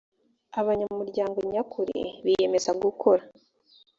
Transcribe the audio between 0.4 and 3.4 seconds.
abanyamuryango nyakuri biyemeza gukorera